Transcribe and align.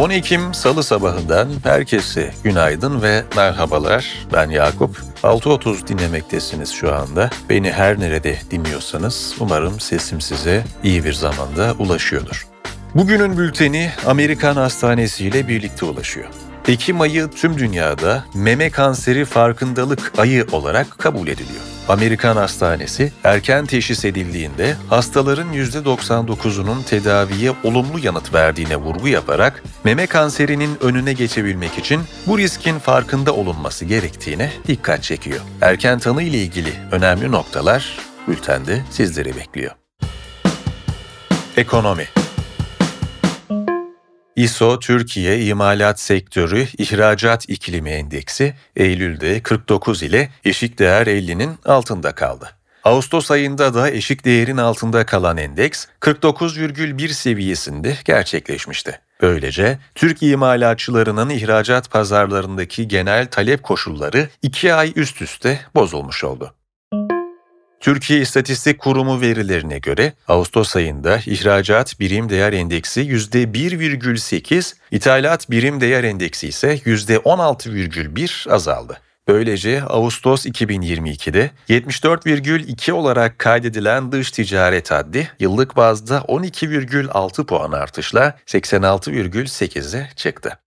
10 0.00 0.10
Ekim 0.10 0.54
Salı 0.54 0.82
sabahından 0.82 1.48
herkese 1.62 2.30
günaydın 2.44 3.02
ve 3.02 3.24
merhabalar. 3.36 4.26
Ben 4.32 4.50
Yakup. 4.50 4.96
6.30 5.22 5.88
dinlemektesiniz 5.88 6.72
şu 6.72 6.94
anda. 6.94 7.30
Beni 7.50 7.72
her 7.72 8.00
nerede 8.00 8.36
dinliyorsanız 8.50 9.34
umarım 9.40 9.80
sesim 9.80 10.20
size 10.20 10.64
iyi 10.84 11.04
bir 11.04 11.12
zamanda 11.12 11.74
ulaşıyordur. 11.78 12.46
Bugünün 12.94 13.38
bülteni 13.38 13.90
Amerikan 14.06 14.56
Hastanesi 14.56 15.26
ile 15.26 15.48
birlikte 15.48 15.86
ulaşıyor. 15.86 16.28
Ekim 16.68 17.00
ayı 17.00 17.28
tüm 17.28 17.58
dünyada 17.58 18.24
meme 18.34 18.70
kanseri 18.70 19.24
farkındalık 19.24 20.12
ayı 20.18 20.46
olarak 20.52 20.98
kabul 20.98 21.28
ediliyor. 21.28 21.60
Amerikan 21.88 22.36
Hastanesi 22.36 23.12
erken 23.24 23.66
teşhis 23.66 24.04
edildiğinde 24.04 24.76
hastaların 24.88 25.52
%99'unun 25.52 26.84
tedaviye 26.84 27.52
olumlu 27.64 27.98
yanıt 27.98 28.34
verdiğine 28.34 28.76
vurgu 28.76 29.08
yaparak 29.08 29.62
meme 29.84 30.06
kanserinin 30.06 30.78
önüne 30.80 31.12
geçebilmek 31.12 31.78
için 31.78 32.00
bu 32.26 32.38
riskin 32.38 32.78
farkında 32.78 33.34
olunması 33.34 33.84
gerektiğine 33.84 34.52
dikkat 34.66 35.02
çekiyor. 35.02 35.40
Erken 35.60 35.98
tanı 35.98 36.22
ile 36.22 36.38
ilgili 36.38 36.72
önemli 36.92 37.32
noktalar 37.32 37.98
bültende 38.28 38.80
sizleri 38.90 39.36
bekliyor. 39.36 39.72
Ekonomi 41.56 42.19
ISO 44.36 44.78
Türkiye 44.78 45.44
İmalat 45.44 46.00
Sektörü 46.00 46.66
İhracat 46.78 47.48
İklimi 47.48 47.90
Endeksi 47.90 48.54
Eylül'de 48.76 49.42
49 49.42 50.02
ile 50.02 50.30
eşik 50.44 50.78
değer 50.78 51.06
50'nin 51.06 51.58
altında 51.64 52.14
kaldı. 52.14 52.50
Ağustos 52.84 53.30
ayında 53.30 53.74
da 53.74 53.90
eşik 53.90 54.24
değerin 54.24 54.56
altında 54.56 55.06
kalan 55.06 55.36
endeks 55.36 55.86
49,1 56.00 57.08
seviyesinde 57.08 57.96
gerçekleşmişti. 58.04 59.00
Böylece 59.22 59.78
Türk 59.94 60.22
imalatçılarının 60.22 61.30
ihracat 61.30 61.90
pazarlarındaki 61.90 62.88
genel 62.88 63.26
talep 63.26 63.62
koşulları 63.62 64.28
2 64.42 64.74
ay 64.74 64.92
üst 64.96 65.22
üste 65.22 65.60
bozulmuş 65.74 66.24
oldu. 66.24 66.54
Türkiye 67.80 68.20
İstatistik 68.20 68.78
Kurumu 68.78 69.20
verilerine 69.20 69.78
göre 69.78 70.12
Ağustos 70.28 70.76
ayında 70.76 71.18
ihracat 71.26 72.00
birim 72.00 72.28
değer 72.28 72.52
endeksi 72.52 73.00
%1,8, 73.00 74.74
ithalat 74.90 75.50
birim 75.50 75.80
değer 75.80 76.04
endeksi 76.04 76.48
ise 76.48 76.76
%16,1 76.76 78.50
azaldı. 78.50 79.00
Böylece 79.28 79.82
Ağustos 79.82 80.46
2022'de 80.46 81.50
74,2 81.68 82.92
olarak 82.92 83.38
kaydedilen 83.38 84.12
dış 84.12 84.30
ticaret 84.30 84.90
haddi 84.90 85.30
yıllık 85.40 85.76
bazda 85.76 86.16
12,6 86.18 87.46
puan 87.46 87.72
artışla 87.72 88.38
86,8'e 88.46 90.10
çıktı. 90.16 90.58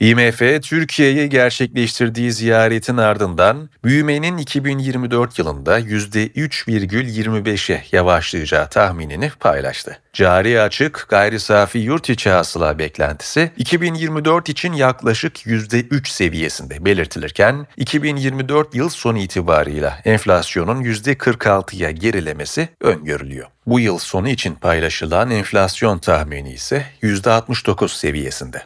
IMF, 0.00 0.62
Türkiye'ye 0.62 1.26
gerçekleştirdiği 1.26 2.32
ziyaretin 2.32 2.96
ardından 2.96 3.70
büyümenin 3.84 4.36
2024 4.36 5.38
yılında 5.38 5.80
%3,25'e 5.80 7.84
yavaşlayacağı 7.92 8.68
tahminini 8.68 9.30
paylaştı. 9.40 9.98
Cari 10.12 10.60
açık 10.60 11.06
gayri 11.08 11.40
safi 11.40 11.78
yurt 11.78 12.10
içi 12.10 12.30
hasıla 12.30 12.78
beklentisi 12.78 13.50
2024 13.56 14.48
için 14.48 14.72
yaklaşık 14.72 15.46
%3 15.46 16.08
seviyesinde 16.08 16.84
belirtilirken 16.84 17.66
2024 17.76 18.74
yıl 18.74 18.88
sonu 18.88 19.18
itibarıyla 19.18 20.00
enflasyonun 20.04 20.82
%46'ya 20.82 21.90
gerilemesi 21.90 22.68
öngörülüyor. 22.80 23.46
Bu 23.66 23.80
yıl 23.80 23.98
sonu 23.98 24.28
için 24.28 24.54
paylaşılan 24.54 25.30
enflasyon 25.30 25.98
tahmini 25.98 26.52
ise 26.52 26.86
%69 27.02 27.88
seviyesinde. 27.88 28.62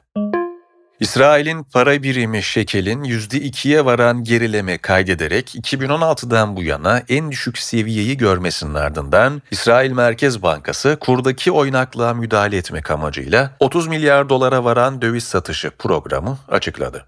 İsrail'in 1.02 1.62
para 1.62 2.02
birimi 2.02 2.42
şekelin 2.42 3.04
%2'ye 3.04 3.84
varan 3.84 4.24
gerileme 4.24 4.78
kaydederek 4.78 5.54
2016'dan 5.54 6.56
bu 6.56 6.62
yana 6.62 7.02
en 7.08 7.30
düşük 7.30 7.58
seviyeyi 7.58 8.16
görmesinin 8.16 8.74
ardından 8.74 9.42
İsrail 9.50 9.92
Merkez 9.92 10.42
Bankası 10.42 10.96
kurdaki 11.00 11.52
oynaklığa 11.52 12.14
müdahale 12.14 12.56
etmek 12.56 12.90
amacıyla 12.90 13.50
30 13.60 13.86
milyar 13.88 14.28
dolara 14.28 14.64
varan 14.64 15.02
döviz 15.02 15.24
satışı 15.24 15.70
programı 15.70 16.38
açıkladı. 16.48 17.06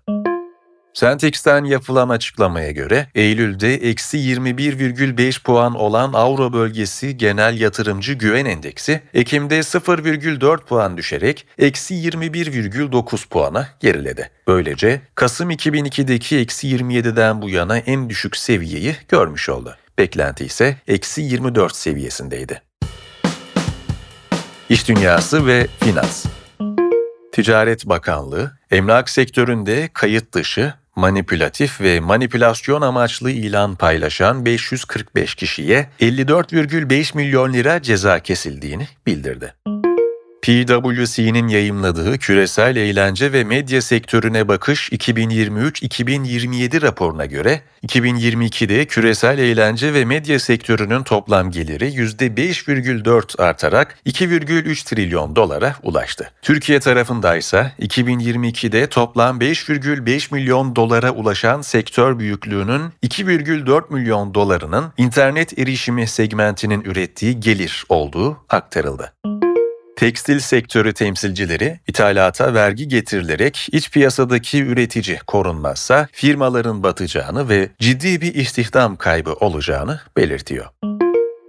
Sentex'ten 0.94 1.64
yapılan 1.64 2.08
açıklamaya 2.08 2.70
göre 2.70 3.06
Eylül'de 3.14 3.74
eksi 3.74 4.18
21,5 4.18 5.42
puan 5.42 5.74
olan 5.74 6.12
Avro 6.12 6.52
bölgesi 6.52 7.16
genel 7.16 7.60
yatırımcı 7.60 8.12
güven 8.12 8.44
endeksi 8.44 9.00
Ekim'de 9.14 9.58
0,4 9.58 10.64
puan 10.64 10.96
düşerek 10.96 11.46
eksi 11.58 11.94
21,9 11.94 13.28
puana 13.28 13.68
geriledi. 13.80 14.30
Böylece 14.46 15.00
Kasım 15.14 15.50
2002'deki 15.50 16.38
eksi 16.38 16.68
27'den 16.68 17.42
bu 17.42 17.50
yana 17.50 17.78
en 17.78 18.10
düşük 18.10 18.36
seviyeyi 18.36 18.96
görmüş 19.08 19.48
oldu. 19.48 19.76
Beklenti 19.98 20.44
ise 20.44 20.76
eksi 20.88 21.22
24 21.22 21.76
seviyesindeydi. 21.76 22.62
İş 24.68 24.88
Dünyası 24.88 25.46
ve 25.46 25.66
Finans 25.80 26.26
Ticaret 27.32 27.86
Bakanlığı, 27.86 28.58
emlak 28.70 29.10
sektöründe 29.10 29.88
kayıt 29.92 30.32
dışı, 30.32 30.74
manipülatif 30.96 31.80
ve 31.80 32.00
manipülasyon 32.00 32.82
amaçlı 32.82 33.30
ilan 33.30 33.74
paylaşan 33.74 34.44
545 34.44 35.34
kişiye 35.34 35.88
54,5 36.00 37.16
milyon 37.16 37.52
lira 37.52 37.82
ceza 37.82 38.20
kesildiğini 38.20 38.88
bildirdi. 39.06 39.54
PwC'nin 40.44 41.48
yayımladığı 41.48 42.18
Küresel 42.18 42.76
Eğlence 42.76 43.32
ve 43.32 43.44
Medya 43.44 43.82
Sektörüne 43.82 44.48
Bakış 44.48 44.92
2023-2027 44.92 46.82
raporuna 46.82 47.26
göre 47.26 47.62
2022'de 47.86 48.84
küresel 48.84 49.38
eğlence 49.38 49.94
ve 49.94 50.04
medya 50.04 50.40
sektörünün 50.40 51.02
toplam 51.02 51.50
geliri 51.50 51.84
%5,4 51.84 53.42
artarak 53.42 53.98
2,3 54.06 54.84
trilyon 54.84 55.36
dolara 55.36 55.76
ulaştı. 55.82 56.30
Türkiye 56.42 56.80
tarafında 56.80 57.36
ise 57.36 57.72
2022'de 57.80 58.86
toplam 58.86 59.38
5,5 59.38 60.34
milyon 60.34 60.76
dolara 60.76 61.10
ulaşan 61.10 61.60
sektör 61.60 62.18
büyüklüğünün 62.18 62.82
2,4 63.02 63.92
milyon 63.92 64.34
dolarının 64.34 64.92
internet 64.96 65.58
erişimi 65.58 66.06
segmentinin 66.06 66.84
ürettiği 66.84 67.40
gelir 67.40 67.84
olduğu 67.88 68.38
aktarıldı. 68.48 69.12
Tekstil 70.04 70.38
sektörü 70.38 70.92
temsilcileri 70.92 71.80
ithalata 71.88 72.54
vergi 72.54 72.88
getirilerek 72.88 73.68
iç 73.72 73.90
piyasadaki 73.90 74.62
üretici 74.62 75.18
korunmazsa 75.26 76.08
firmaların 76.12 76.82
batacağını 76.82 77.48
ve 77.48 77.68
ciddi 77.78 78.20
bir 78.20 78.34
istihdam 78.34 78.96
kaybı 78.96 79.32
olacağını 79.32 80.00
belirtiyor. 80.16 80.66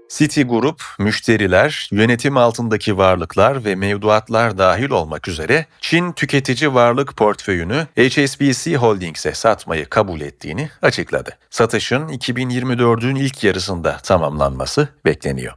City 0.09 0.41
Group, 0.41 0.81
müşteriler, 0.99 1.89
yönetim 1.91 2.37
altındaki 2.37 2.97
varlıklar 2.97 3.65
ve 3.65 3.75
mevduatlar 3.75 4.57
dahil 4.57 4.89
olmak 4.89 5.27
üzere 5.27 5.65
Çin 5.81 6.11
tüketici 6.11 6.73
varlık 6.73 7.17
portföyünü 7.17 7.87
HSBC 7.95 8.75
Holdings'e 8.75 9.33
satmayı 9.33 9.85
kabul 9.85 10.21
ettiğini 10.21 10.69
açıkladı. 10.81 11.37
Satışın 11.49 12.07
2024'ün 12.07 13.15
ilk 13.15 13.43
yarısında 13.43 13.97
tamamlanması 13.97 14.87
bekleniyor. 15.05 15.53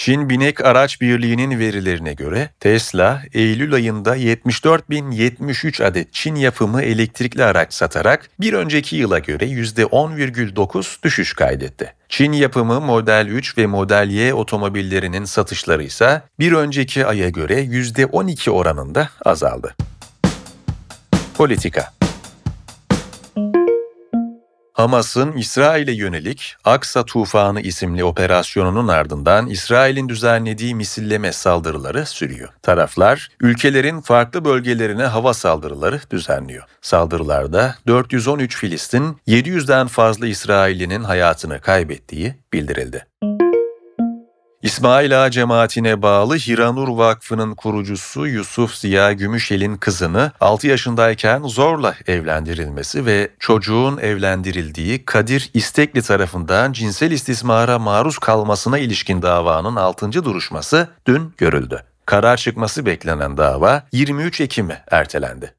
Çin 0.00 0.30
Binek 0.30 0.64
Araç 0.64 1.00
Birliği'nin 1.00 1.58
verilerine 1.58 2.12
göre 2.12 2.50
Tesla, 2.60 3.22
Eylül 3.34 3.74
ayında 3.74 4.16
74.073 4.16 5.84
adet 5.84 6.12
Çin 6.12 6.34
yapımı 6.34 6.82
elektrikli 6.82 7.44
araç 7.44 7.74
satarak 7.74 8.30
bir 8.40 8.52
önceki 8.52 8.96
yıla 8.96 9.18
göre 9.18 9.44
%10,9 9.44 11.02
düşüş 11.02 11.34
kaydetti. 11.34 11.94
Çin 12.08 12.32
yapımı 12.32 12.80
Model 12.80 13.26
3 13.26 13.58
ve 13.58 13.66
Model 13.66 14.10
Y 14.10 14.34
otomobillerinin 14.34 15.24
satışları 15.24 15.82
ise 15.82 16.22
bir 16.38 16.52
önceki 16.52 17.06
aya 17.06 17.28
göre 17.28 17.64
%12 17.64 18.50
oranında 18.50 19.08
azaldı. 19.24 19.74
Politika 21.34 21.99
Hamas'ın 24.80 25.32
İsrail'e 25.32 25.92
yönelik 25.92 26.56
Aksa 26.64 27.04
Tufanı 27.04 27.60
isimli 27.60 28.04
operasyonunun 28.04 28.88
ardından 28.88 29.46
İsrail'in 29.46 30.08
düzenlediği 30.08 30.74
misilleme 30.74 31.32
saldırıları 31.32 32.06
sürüyor. 32.06 32.48
Taraflar 32.62 33.28
ülkelerin 33.40 34.00
farklı 34.00 34.44
bölgelerine 34.44 35.04
hava 35.04 35.34
saldırıları 35.34 36.00
düzenliyor. 36.10 36.64
Saldırılarda 36.82 37.74
413 37.86 38.56
Filistin, 38.56 39.16
700'den 39.28 39.86
fazla 39.86 40.26
İsraillinin 40.26 41.04
hayatını 41.04 41.60
kaybettiği 41.60 42.34
bildirildi. 42.52 43.06
İsmail 44.62 45.24
Ağa 45.24 45.30
cemaatine 45.30 46.02
bağlı 46.02 46.36
Hiranur 46.36 46.88
Vakfı'nın 46.88 47.54
kurucusu 47.54 48.26
Yusuf 48.26 48.74
Ziya 48.74 49.12
Gümüşel'in 49.12 49.76
kızını 49.76 50.32
6 50.40 50.66
yaşındayken 50.66 51.42
zorla 51.42 51.94
evlendirilmesi 52.06 53.06
ve 53.06 53.30
çocuğun 53.38 53.98
evlendirildiği 53.98 55.04
Kadir 55.04 55.50
İstekli 55.54 56.02
tarafından 56.02 56.72
cinsel 56.72 57.10
istismara 57.10 57.78
maruz 57.78 58.18
kalmasına 58.18 58.78
ilişkin 58.78 59.22
davanın 59.22 59.76
6. 59.76 60.12
duruşması 60.12 60.88
dün 61.06 61.34
görüldü. 61.38 61.82
Karar 62.06 62.36
çıkması 62.36 62.86
beklenen 62.86 63.36
dava 63.36 63.82
23 63.92 64.40
Ekim'e 64.40 64.84
ertelendi. 64.90 65.54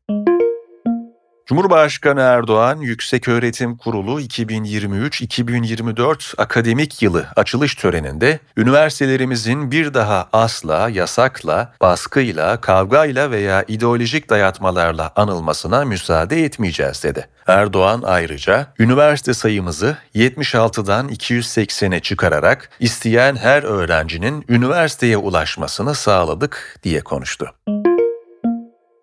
Cumhurbaşkanı 1.51 2.21
Erdoğan 2.21 2.77
Yükseköğretim 2.77 3.77
Kurulu 3.77 4.21
2023-2024 4.21 6.33
akademik 6.37 7.01
yılı 7.01 7.27
açılış 7.35 7.75
töreninde 7.75 8.39
üniversitelerimizin 8.57 9.71
bir 9.71 9.93
daha 9.93 10.29
asla 10.33 10.89
yasakla, 10.89 11.73
baskıyla, 11.81 12.61
kavgayla 12.61 13.31
veya 13.31 13.65
ideolojik 13.67 14.29
dayatmalarla 14.29 15.11
anılmasına 15.15 15.85
müsaade 15.85 16.43
etmeyeceğiz 16.43 17.03
dedi. 17.03 17.27
Erdoğan 17.47 18.01
ayrıca 18.05 18.67
üniversite 18.79 19.33
sayımızı 19.33 19.97
76'dan 20.15 21.09
280'e 21.09 21.99
çıkararak 21.99 22.69
isteyen 22.79 23.35
her 23.35 23.63
öğrencinin 23.63 24.45
üniversiteye 24.49 25.17
ulaşmasını 25.17 25.95
sağladık 25.95 26.79
diye 26.83 27.01
konuştu. 27.01 27.53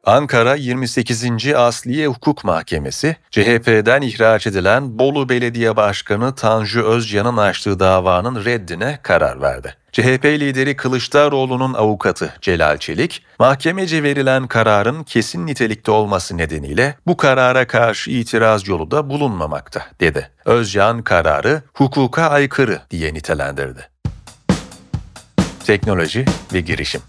Ankara 0.08 0.54
28. 0.54 1.54
Asliye 1.56 2.06
Hukuk 2.06 2.44
Mahkemesi, 2.44 3.16
CHP'den 3.30 4.02
ihraç 4.02 4.46
edilen 4.46 4.98
Bolu 4.98 5.28
Belediye 5.28 5.76
Başkanı 5.76 6.34
Tanju 6.34 6.82
Özcan'ın 6.82 7.36
açtığı 7.36 7.80
davanın 7.80 8.44
reddine 8.44 8.98
karar 9.02 9.40
verdi. 9.40 9.74
CHP 9.92 10.24
lideri 10.24 10.76
Kılıçdaroğlu'nun 10.76 11.74
avukatı 11.74 12.34
Celal 12.40 12.78
Çelik, 12.78 13.24
mahkemece 13.38 14.02
verilen 14.02 14.46
kararın 14.46 15.04
kesin 15.04 15.46
nitelikte 15.46 15.90
olması 15.90 16.36
nedeniyle 16.36 16.96
bu 17.06 17.16
karara 17.16 17.66
karşı 17.66 18.10
itiraz 18.10 18.68
yolu 18.68 18.90
da 18.90 19.10
bulunmamakta, 19.10 19.86
dedi. 20.00 20.30
Özcan 20.44 21.02
kararı 21.02 21.62
hukuka 21.74 22.22
aykırı 22.22 22.80
diye 22.90 23.14
nitelendirdi. 23.14 23.88
Teknoloji 25.64 26.24
ve 26.52 26.60
girişim 26.60 27.00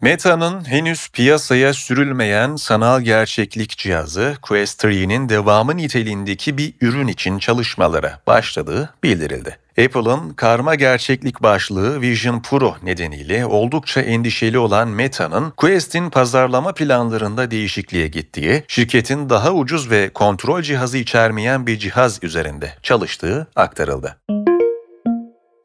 Meta'nın 0.00 0.68
henüz 0.68 1.08
piyasaya 1.08 1.72
sürülmeyen 1.72 2.56
sanal 2.56 3.00
gerçeklik 3.00 3.78
cihazı 3.78 4.36
Quest 4.42 4.84
3'nin 4.84 5.28
devamı 5.28 5.76
niteliğindeki 5.76 6.58
bir 6.58 6.74
ürün 6.80 7.08
için 7.08 7.38
çalışmalara 7.38 8.20
başladığı 8.26 8.94
bildirildi. 9.02 9.58
Apple'ın 9.78 10.30
karma 10.30 10.74
gerçeklik 10.74 11.42
başlığı 11.42 12.00
Vision 12.00 12.42
Pro 12.42 12.76
nedeniyle 12.82 13.46
oldukça 13.46 14.00
endişeli 14.00 14.58
olan 14.58 14.88
Meta'nın 14.88 15.50
Quest'in 15.50 16.10
pazarlama 16.10 16.74
planlarında 16.74 17.50
değişikliğe 17.50 18.08
gittiği, 18.08 18.64
şirketin 18.68 19.30
daha 19.30 19.52
ucuz 19.52 19.90
ve 19.90 20.08
kontrol 20.08 20.62
cihazı 20.62 20.98
içermeyen 20.98 21.66
bir 21.66 21.78
cihaz 21.78 22.18
üzerinde 22.22 22.72
çalıştığı 22.82 23.46
aktarıldı. 23.56 24.16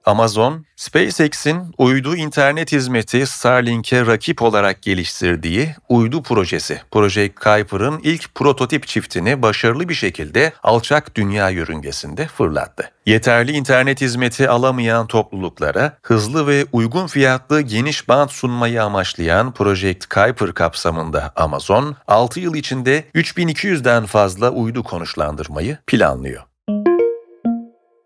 Amazon, 0.06 0.66
SpaceX'in 0.76 1.76
uydu 1.78 2.16
internet 2.16 2.72
hizmeti 2.72 3.28
Starlink'e 3.28 4.06
rakip 4.06 4.42
olarak 4.42 4.82
geliştirdiği 4.82 5.76
uydu 5.90 6.24
projesi 6.24 6.82
Project 6.92 7.36
Kuiper'ın 7.36 8.00
ilk 8.04 8.36
prototip 8.36 8.88
çiftini 8.88 9.42
başarılı 9.42 9.90
bir 9.90 9.94
şekilde 9.94 10.54
alçak 10.64 11.16
dünya 11.16 11.50
yörüngesinde 11.50 12.28
fırlattı. 12.28 12.92
Yeterli 13.06 13.52
internet 13.52 14.02
hizmeti 14.02 14.50
alamayan 14.50 15.08
topluluklara 15.08 15.98
hızlı 16.04 16.48
ve 16.48 16.66
uygun 16.72 17.08
fiyatlı 17.08 17.62
geniş 17.62 18.10
band 18.10 18.30
sunmayı 18.30 18.84
amaçlayan 18.84 19.54
Project 19.54 20.06
Kuiper 20.06 20.54
kapsamında 20.54 21.32
Amazon, 21.36 21.96
6 22.08 22.40
yıl 22.40 22.56
içinde 22.56 23.04
3200'den 23.16 24.06
fazla 24.06 24.50
uydu 24.52 24.84
konuşlandırmayı 24.84 25.78
planlıyor. 25.88 26.51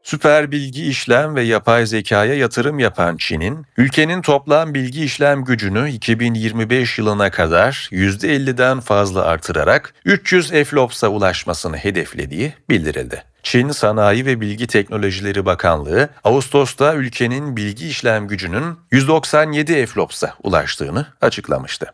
Süper 0.06 0.52
bilgi 0.52 0.86
işlem 0.86 1.36
ve 1.36 1.42
yapay 1.42 1.86
zekaya 1.86 2.34
yatırım 2.34 2.80
yapan 2.80 3.18
Çin'in, 3.18 3.66
ülkenin 3.78 4.22
toplam 4.22 4.74
bilgi 4.74 5.04
işlem 5.04 5.44
gücünü 5.44 5.90
2025 5.90 6.98
yılına 6.98 7.32
kadar 7.32 7.90
%50'den 7.92 8.80
fazla 8.80 9.26
artırarak 9.26 9.94
300 10.06 10.54
EFLOPS'a 10.54 11.08
ulaşmasını 11.08 11.78
hedeflediği 11.78 12.54
bildirildi. 12.70 13.24
Çin 13.44 13.70
Sanayi 13.70 14.26
ve 14.26 14.42
Bilgi 14.42 14.68
Teknolojileri 14.68 15.46
Bakanlığı, 15.46 16.10
Ağustos'ta 16.24 16.96
ülkenin 16.96 17.58
bilgi 17.58 17.88
işlem 17.88 18.28
gücünün 18.28 18.78
197 18.92 19.74
EFLOPS'a 19.74 20.34
ulaştığını 20.44 21.06
açıklamıştı. 21.22 21.86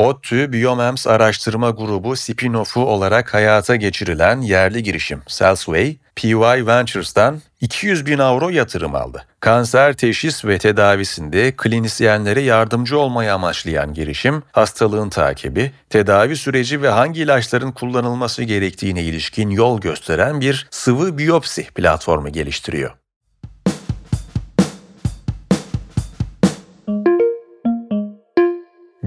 ODTÜ 0.00 0.52
Biomems 0.52 1.06
Araştırma 1.06 1.70
Grubu 1.70 2.16
spin-off'u 2.16 2.80
olarak 2.80 3.34
hayata 3.34 3.76
geçirilen 3.76 4.40
yerli 4.40 4.82
girişim 4.82 5.22
Cellsway, 5.26 5.96
PY 6.16 6.34
Ventures'tan 6.66 7.40
200 7.60 8.06
bin 8.06 8.18
avro 8.18 8.48
yatırım 8.48 8.94
aldı. 8.94 9.24
Kanser 9.40 9.92
teşhis 9.92 10.44
ve 10.44 10.58
tedavisinde 10.58 11.52
klinisyenlere 11.56 12.40
yardımcı 12.40 12.98
olmayı 12.98 13.34
amaçlayan 13.34 13.94
girişim, 13.94 14.42
hastalığın 14.52 15.08
takibi, 15.08 15.72
tedavi 15.90 16.36
süreci 16.36 16.82
ve 16.82 16.88
hangi 16.88 17.22
ilaçların 17.22 17.72
kullanılması 17.72 18.42
gerektiğine 18.42 19.02
ilişkin 19.02 19.50
yol 19.50 19.80
gösteren 19.80 20.40
bir 20.40 20.66
sıvı 20.70 21.18
biyopsi 21.18 21.64
platformu 21.64 22.28
geliştiriyor. 22.28 22.90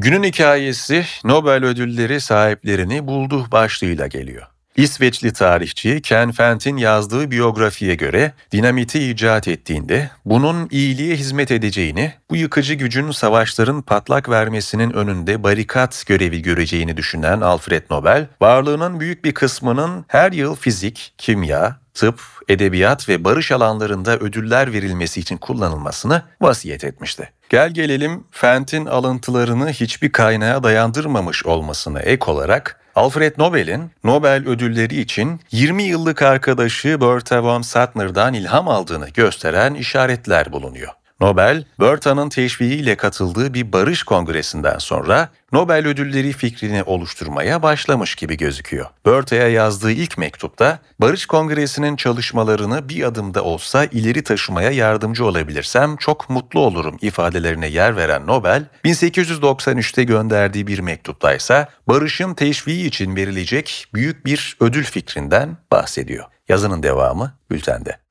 Günün 0.04 0.24
hikayesi 0.24 1.06
Nobel 1.24 1.66
ödülleri 1.66 2.22
sahiplerini 2.22 3.08
buldu 3.08 3.48
başlığıyla 3.52 4.08
geliyor. 4.08 4.53
İsveçli 4.76 5.34
tarihçi 5.34 6.02
Ken 6.02 6.32
Fent'in 6.32 6.78
yazdığı 6.78 7.32
biyografiye 7.32 7.96
göre 7.96 8.34
dinamiti 8.52 9.10
icat 9.10 9.48
ettiğinde 9.48 10.10
bunun 10.26 10.68
iyiliğe 10.72 11.16
hizmet 11.16 11.52
edeceğini, 11.52 12.14
bu 12.30 12.36
yıkıcı 12.36 12.74
gücün 12.74 13.12
savaşların 13.12 13.82
patlak 13.82 14.30
vermesinin 14.30 14.92
önünde 14.92 15.44
barikat 15.44 16.04
görevi 16.08 16.42
göreceğini 16.42 16.98
düşünen 16.98 17.42
Alfred 17.42 17.84
Nobel, 17.90 18.28
varlığının 18.42 19.00
büyük 19.00 19.26
bir 19.26 19.34
kısmının 19.34 20.06
her 20.08 20.32
yıl 20.32 20.56
fizik, 20.56 21.14
kimya, 21.18 21.80
tıp, 21.94 22.20
edebiyat 22.50 23.10
ve 23.10 23.24
barış 23.24 23.52
alanlarında 23.52 24.18
ödüller 24.18 24.74
verilmesi 24.74 25.20
için 25.20 25.38
kullanılmasını 25.38 26.22
vasiyet 26.42 26.84
etmişti. 26.84 27.30
Gel 27.50 27.72
gelelim 27.72 28.24
Fent'in 28.32 28.86
alıntılarını 28.86 29.70
hiçbir 29.70 30.12
kaynağa 30.12 30.64
dayandırmamış 30.64 31.46
olmasına 31.46 32.00
ek 32.00 32.32
olarak 32.32 32.83
Alfred 32.96 33.34
Nobel'in 33.38 33.92
Nobel 34.04 34.48
ödülleri 34.48 35.02
için 35.02 35.40
20 35.52 35.84
yıllık 35.84 36.22
arkadaşı 36.22 37.02
Bertha 37.02 37.44
von 37.44 37.62
Suttner'dan 37.62 38.34
ilham 38.34 38.68
aldığını 38.68 39.10
gösteren 39.10 39.74
işaretler 39.74 40.52
bulunuyor. 40.52 40.92
Nobel, 41.24 41.64
Bertha'nın 41.80 42.30
teşviğiyle 42.30 42.96
katıldığı 42.96 43.54
bir 43.54 43.74
barış 43.74 44.04
kongresinden 44.04 44.78
sonra 44.78 45.30
Nobel 45.52 45.88
ödülleri 45.88 46.32
fikrini 46.32 46.84
oluşturmaya 46.84 47.62
başlamış 47.62 48.16
gibi 48.16 48.38
gözüküyor. 48.38 48.86
Bertha'ya 49.06 49.48
yazdığı 49.50 49.92
ilk 49.92 50.18
mektupta, 50.18 50.80
Barış 51.00 51.26
Kongresi'nin 51.26 51.96
çalışmalarını 51.96 52.90
bir 52.90 53.04
adımda 53.04 53.44
olsa 53.44 53.86
ileri 53.86 54.24
taşımaya 54.24 54.72
yardımcı 54.72 55.26
olabilirsem 55.26 55.98
çok 55.98 56.30
mutlu 56.30 56.60
olurum 56.60 56.98
ifadelerine 57.02 57.68
yer 57.68 57.96
veren 57.96 58.28
Nobel, 58.28 58.66
1893'te 58.86 60.04
gönderdiği 60.04 60.68
bir 60.68 60.80
mektupta 60.80 61.34
ise 61.34 61.68
barışın 61.88 62.34
teşviği 62.34 62.86
için 62.86 63.16
verilecek 63.16 63.88
büyük 63.94 64.26
bir 64.26 64.58
ödül 64.60 64.84
fikrinden 64.84 65.58
bahsediyor. 65.72 66.26
Yazının 66.50 66.84
devamı 66.84 67.34
bültende. 67.52 68.03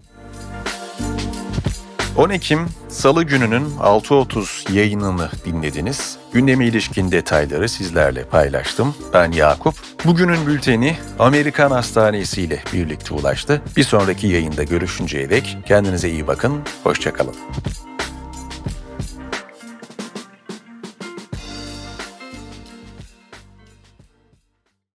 10 2.16 2.30
Ekim 2.30 2.66
Salı 2.88 3.24
gününün 3.24 3.70
6.30 3.80 4.72
yayınını 4.72 5.30
dinlediniz. 5.44 6.16
Gündeme 6.32 6.66
ilişkin 6.66 7.10
detayları 7.12 7.68
sizlerle 7.68 8.24
paylaştım. 8.24 8.94
Ben 9.14 9.32
Yakup. 9.32 9.74
Bugünün 10.04 10.46
bülteni 10.46 10.96
Amerikan 11.18 11.70
Hastanesi 11.70 12.42
ile 12.42 12.62
birlikte 12.72 13.14
ulaştı. 13.14 13.62
Bir 13.76 13.84
sonraki 13.84 14.26
yayında 14.26 14.62
görüşünceye 14.62 15.30
dek 15.30 15.56
kendinize 15.66 16.10
iyi 16.10 16.26
bakın, 16.26 16.62
hoşçakalın. 16.84 17.34